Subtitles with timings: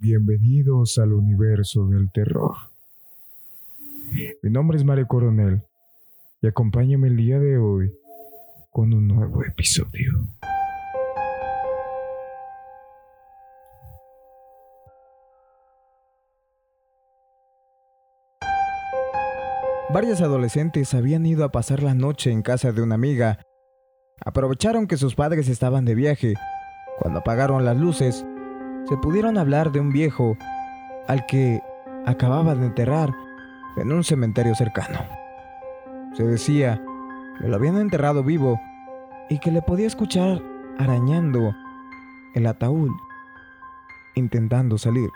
[0.00, 2.54] Bienvenidos al universo del terror.
[4.44, 5.62] Mi nombre es Mario Coronel
[6.40, 7.92] y acompáñame el día de hoy
[8.70, 10.12] con un nuevo episodio.
[19.92, 23.40] Varios adolescentes habían ido a pasar la noche en casa de una amiga.
[24.24, 26.34] Aprovecharon que sus padres estaban de viaje.
[27.00, 28.24] Cuando apagaron las luces,
[28.88, 30.36] se pudieron hablar de un viejo
[31.08, 31.60] al que
[32.06, 33.14] acababa de enterrar
[33.76, 35.00] en un cementerio cercano.
[36.14, 36.82] Se decía
[37.38, 38.58] que lo habían enterrado vivo
[39.28, 40.42] y que le podía escuchar
[40.78, 41.54] arañando
[42.34, 42.90] el ataúd,
[44.14, 45.10] intentando salir.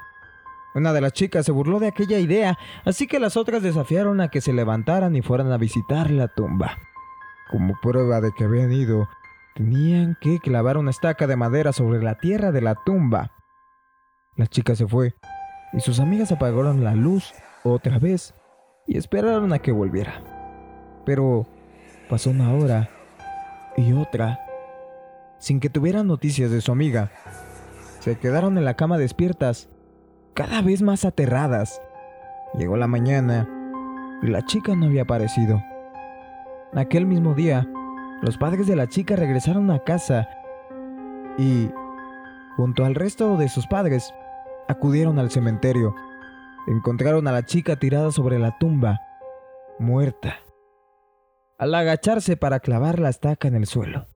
[0.75, 4.29] Una de las chicas se burló de aquella idea, así que las otras desafiaron a
[4.29, 6.77] que se levantaran y fueran a visitar la tumba.
[7.51, 9.09] Como prueba de que habían ido,
[9.55, 13.33] tenían que clavar una estaca de madera sobre la tierra de la tumba
[14.37, 15.15] la chica se fue
[15.73, 17.33] y sus amigas apagaron la luz
[17.65, 18.35] otra vez
[18.87, 20.23] y esperaron a que volviera.
[21.05, 21.47] Pero
[22.09, 22.91] pasó una hora
[23.77, 24.41] y otra
[25.39, 27.11] sin que tuvieran noticias de su amiga.
[28.01, 29.69] Se quedaron en la cama despiertas,
[30.35, 31.83] cada vez más aterradas.
[32.55, 33.49] Llegó la mañana
[34.23, 35.63] y la chica no había aparecido.
[36.74, 37.69] Aquel mismo día,
[38.23, 40.29] los padres de la chica regresaron a casa
[41.39, 41.71] y,
[42.57, 44.15] junto al resto de sus padres,
[44.68, 45.95] acudieron al cementerio.
[46.66, 49.01] Encontraron a la chica tirada sobre la tumba,
[49.79, 50.41] muerta,
[51.59, 54.09] al agacharse para clavar la estaca en el suelo.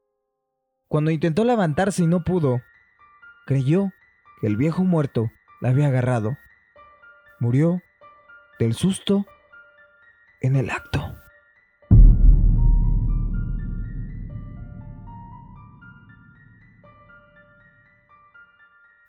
[0.88, 2.60] Cuando intentó levantarse y no pudo,
[3.46, 3.90] creyó
[4.40, 5.30] que el viejo muerto
[5.60, 6.36] la había agarrado.
[7.40, 7.80] Murió
[8.58, 9.26] del susto
[10.40, 11.05] en el acto.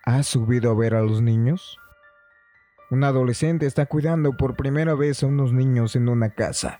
[0.07, 1.77] ¿Has subido a ver a los niños?
[2.91, 6.79] Un adolescente está cuidando por primera vez a unos niños en una casa,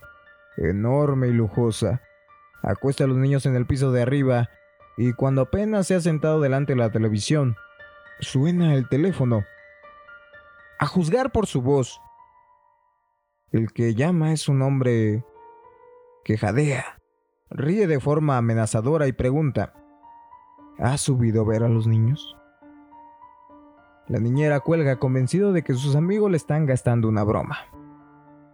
[0.56, 2.02] enorme y lujosa.
[2.64, 4.50] Acuesta a los niños en el piso de arriba
[4.96, 7.58] y cuando apenas se ha sentado delante de la televisión,
[8.22, 9.44] suena el teléfono.
[10.80, 12.00] A juzgar por su voz,
[13.52, 15.26] el que llama es un hombre
[16.24, 17.02] que jadea,
[17.50, 19.74] ríe de forma amenazadora y pregunta,
[20.80, 22.38] ¿Has subido a ver a los niños?
[24.08, 27.58] La niñera cuelga convencido de que sus amigos le están gastando una broma.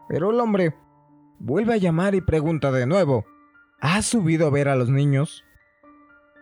[0.10, 0.76] Pero el hombre
[1.40, 3.26] vuelve a llamar y pregunta de nuevo,
[3.80, 5.44] ¿has subido a ver a los niños?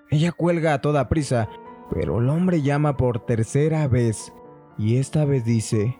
[0.10, 1.50] Ella cuelga a toda prisa,
[1.90, 4.34] pero el hombre llama por tercera vez
[4.78, 5.98] y esta vez dice,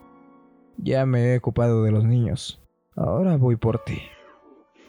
[0.78, 2.62] ya me he ocupado de los niños,
[2.96, 4.02] ahora voy por ti.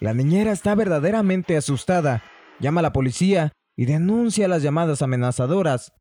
[0.00, 2.22] La niñera está verdaderamente asustada,
[2.58, 5.92] llama a la policía y denuncia las llamadas amenazadoras.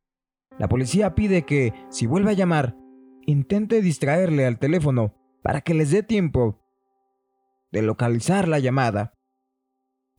[0.58, 2.76] La policía pide que, si vuelve a llamar,
[3.26, 6.60] intente distraerle al teléfono para que les dé tiempo
[7.70, 9.14] de localizar la llamada.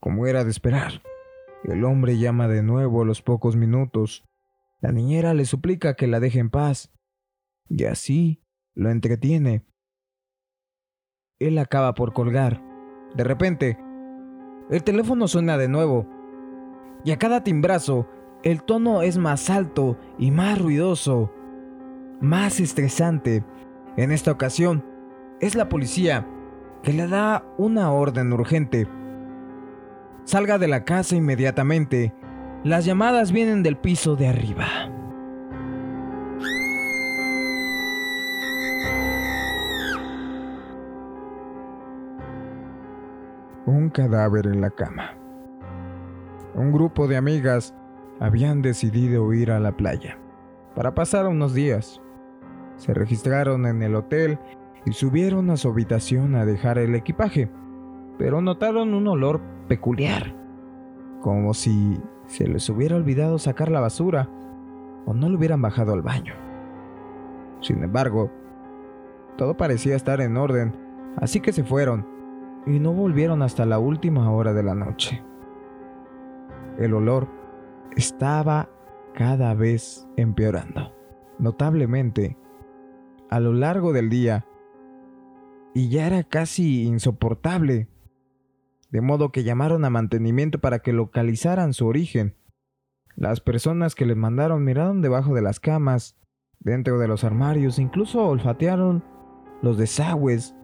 [0.00, 1.02] Como era de esperar,
[1.64, 4.24] el hombre llama de nuevo a los pocos minutos.
[4.80, 6.92] La niñera le suplica que la deje en paz,
[7.68, 9.64] y así lo entretiene.
[11.38, 12.62] Él acaba por colgar.
[13.14, 13.78] De repente,
[14.70, 16.06] el teléfono suena de nuevo,
[17.04, 18.08] y a cada timbrazo
[18.44, 21.32] el tono es más alto y más ruidoso,
[22.20, 23.42] más estresante.
[23.96, 24.84] En esta ocasión,
[25.40, 26.26] es la policía
[26.82, 28.86] que le da una orden urgente.
[30.24, 32.14] Salga de la casa inmediatamente.
[32.64, 34.66] Las llamadas vienen del piso de arriba.
[43.64, 45.16] Un cadáver en la cama.
[46.54, 47.74] Un grupo de amigas
[48.24, 50.18] habían decidido ir a la playa
[50.74, 52.00] para pasar unos días.
[52.76, 54.38] Se registraron en el hotel
[54.86, 57.50] y subieron a su habitación a dejar el equipaje,
[58.18, 60.34] pero notaron un olor peculiar,
[61.20, 64.28] como si se les hubiera olvidado sacar la basura
[65.04, 66.34] o no lo hubieran bajado al baño.
[67.60, 68.30] Sin embargo,
[69.36, 70.74] todo parecía estar en orden,
[71.18, 72.06] así que se fueron
[72.66, 75.22] y no volvieron hasta la última hora de la noche.
[76.78, 77.43] El olor
[77.96, 78.70] estaba
[79.14, 80.94] cada vez empeorando,
[81.38, 82.36] notablemente,
[83.30, 84.46] a lo largo del día,
[85.74, 87.88] y ya era casi insoportable,
[88.90, 92.36] de modo que llamaron a mantenimiento para que localizaran su origen.
[93.16, 96.16] Las personas que les mandaron miraron debajo de las camas,
[96.60, 99.04] dentro de los armarios, incluso olfatearon
[99.62, 100.54] los desagües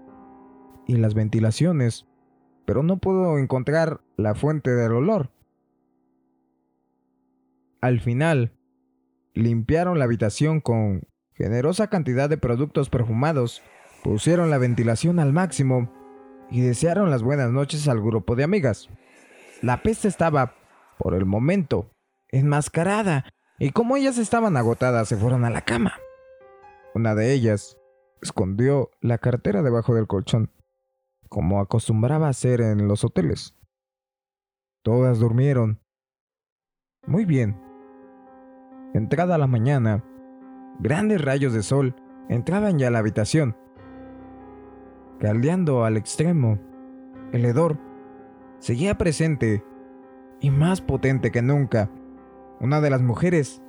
[0.86, 2.06] y las ventilaciones,
[2.64, 5.30] pero no pudo encontrar la fuente del olor.
[7.80, 8.52] Al final,
[9.34, 13.62] limpiaron la habitación con generosa cantidad de productos perfumados,
[14.04, 15.90] pusieron la ventilación al máximo
[16.50, 18.90] y desearon las buenas noches al grupo de amigas.
[19.62, 20.54] La peste estaba,
[20.98, 21.90] por el momento,
[22.28, 23.24] enmascarada,
[23.58, 25.94] y como ellas estaban agotadas, se fueron a la cama.
[26.94, 27.78] Una de ellas
[28.20, 30.50] escondió la cartera debajo del colchón,
[31.28, 33.54] como acostumbraba hacer en los hoteles.
[34.82, 35.80] Todas durmieron.
[37.06, 37.69] Muy bien.
[38.92, 40.02] Entrada la mañana,
[40.80, 41.94] grandes rayos de sol
[42.28, 43.56] entraban ya a la habitación.
[45.20, 46.58] Caldeando al extremo,
[47.32, 47.78] el hedor
[48.58, 49.64] seguía presente
[50.40, 51.88] y más potente que nunca.
[52.58, 53.62] Una de las mujeres,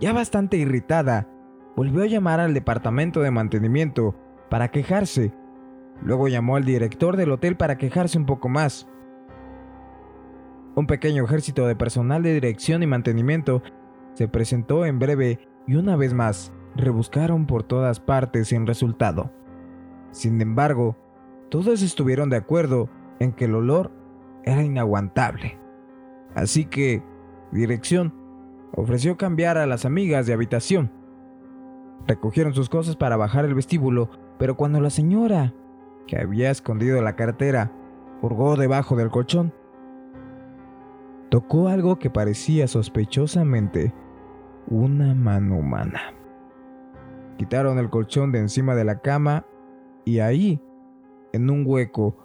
[0.00, 1.28] ya bastante irritada,
[1.76, 4.16] volvió a llamar al departamento de mantenimiento
[4.50, 5.32] para quejarse.
[6.02, 8.88] Luego llamó al director del hotel para quejarse un poco más.
[10.74, 13.62] Un pequeño ejército de personal de dirección y mantenimiento
[14.14, 19.30] se presentó en breve y una vez más rebuscaron por todas partes sin resultado.
[20.10, 20.96] Sin embargo,
[21.50, 22.88] todos estuvieron de acuerdo
[23.18, 23.90] en que el olor
[24.44, 25.58] era inaguantable.
[26.34, 27.02] Así que,
[27.50, 28.14] dirección,
[28.74, 30.90] ofreció cambiar a las amigas de habitación.
[32.06, 35.54] Recogieron sus cosas para bajar el vestíbulo, pero cuando la señora,
[36.06, 37.70] que había escondido la cartera,
[38.22, 39.52] hurgó debajo del colchón,
[41.28, 43.94] tocó algo que parecía sospechosamente
[44.68, 46.14] una mano humana.
[47.38, 49.46] Quitaron el colchón de encima de la cama
[50.04, 50.60] y ahí,
[51.32, 52.16] en un hueco,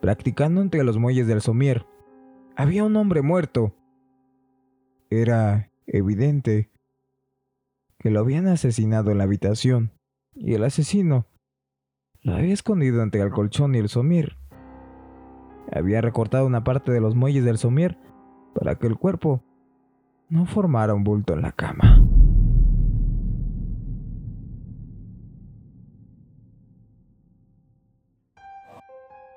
[0.00, 1.86] practicando entre los muelles del somier,
[2.56, 3.74] había un hombre muerto.
[5.10, 6.70] Era evidente
[7.98, 9.92] que lo habían asesinado en la habitación
[10.34, 11.26] y el asesino
[12.22, 14.36] lo había escondido entre el colchón y el somier.
[15.72, 17.98] Había recortado una parte de los muelles del somier
[18.54, 19.42] para que el cuerpo
[20.30, 21.98] no formara un bulto en la cama.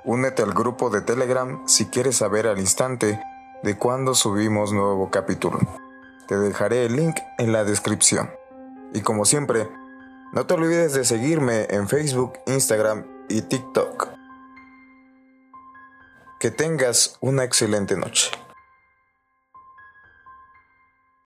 [0.06, 3.20] Únete al grupo de Telegram si quieres saber al instante
[3.64, 5.60] de cuándo subimos nuevo capítulo.
[6.28, 8.30] Te dejaré el link en la descripción.
[8.94, 9.68] Y como siempre,
[10.34, 14.10] no te olvides de seguirme en Facebook, Instagram y TikTok.
[16.40, 18.30] Que tengas una excelente noche.